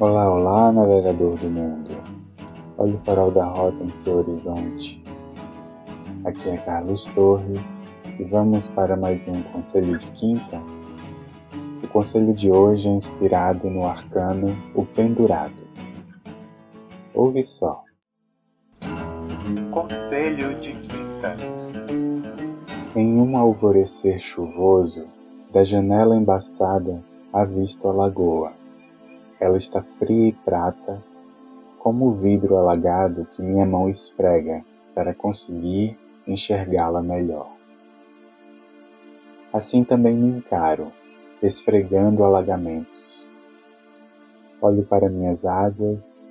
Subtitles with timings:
[0.00, 1.90] Olá, olá, navegador do mundo.
[2.78, 5.04] Olhe o farol da rota em seu horizonte.
[6.24, 7.84] Aqui é Carlos Torres
[8.18, 10.58] e vamos para mais um Conselho de Quinta.
[11.84, 15.52] O conselho de hoje é inspirado no arcano O Pendurado.
[17.12, 17.84] Ouve só.
[19.70, 21.36] Conselho de Quinta.
[22.96, 25.06] Em um alvorecer chuvoso,
[25.52, 27.04] da janela embaçada,
[27.34, 28.59] avisto a lagoa.
[29.40, 31.02] Ela está fria e prata,
[31.78, 34.62] como o vidro alagado que minha mão esfrega
[34.94, 37.50] para conseguir enxergá-la melhor.
[39.52, 40.92] Assim também me encaro,
[41.42, 43.26] esfregando alagamentos.
[44.60, 46.26] Olho para minhas águas,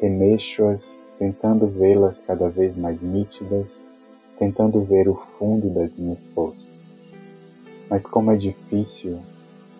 [0.00, 3.86] remexo-as, tentando vê-las cada vez mais nítidas,
[4.38, 6.98] tentando ver o fundo das minhas poças.
[7.88, 9.20] Mas como é difícil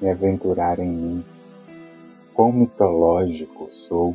[0.00, 1.24] me aventurar em mim.
[2.34, 4.14] Quão mitológico sou!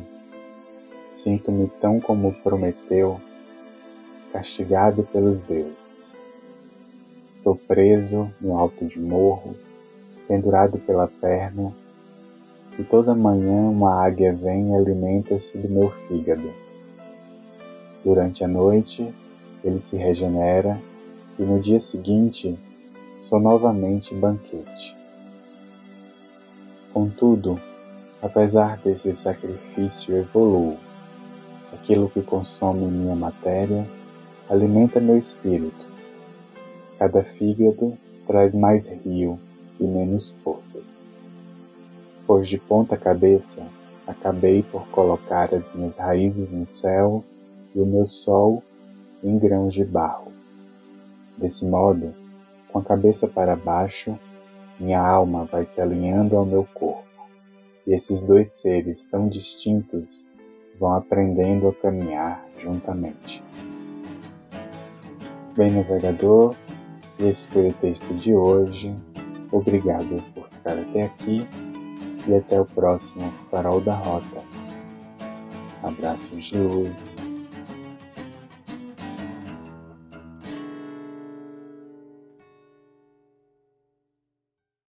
[1.10, 3.20] Sinto-me tão como Prometeu,
[4.32, 6.16] castigado pelos deuses.
[7.30, 9.54] Estou preso no alto de morro,
[10.26, 11.72] pendurado pela perna,
[12.78, 16.52] e toda manhã uma águia vem e alimenta-se do meu fígado.
[18.02, 19.14] Durante a noite,
[19.62, 20.80] ele se regenera
[21.38, 22.58] e no dia seguinte
[23.18, 24.96] sou novamente banquete.
[26.92, 27.60] Contudo,
[28.26, 30.76] apesar desse sacrifício, evoluo.
[31.72, 33.88] Aquilo que consome minha matéria
[34.48, 35.88] alimenta meu espírito.
[36.98, 37.96] Cada fígado
[38.26, 39.38] traz mais rio
[39.78, 41.06] e menos poças.
[42.26, 43.62] Pois de ponta cabeça
[44.06, 47.24] acabei por colocar as minhas raízes no céu
[47.74, 48.62] e o meu sol
[49.22, 50.32] em grãos de barro.
[51.38, 52.14] Desse modo,
[52.72, 54.18] com a cabeça para baixo,
[54.80, 57.05] minha alma vai se alinhando ao meu corpo,
[57.86, 60.26] e esses dois seres tão distintos
[60.78, 63.42] vão aprendendo a caminhar juntamente.
[65.56, 66.54] Bem, navegador,
[67.18, 68.94] esse foi o texto de hoje.
[69.50, 71.46] Obrigado por ficar até aqui
[72.26, 74.42] e até o próximo Farol da Rota.
[75.82, 77.35] Abraços de luz